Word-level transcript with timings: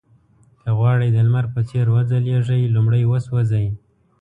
که 0.61 0.69
غواړئ 0.77 1.09
د 1.13 1.17
لمر 1.27 1.45
په 1.53 1.61
څېر 1.69 1.85
وځلېږئ 1.95 2.61
لومړی 2.75 3.03
وسوځئ. 3.07 3.67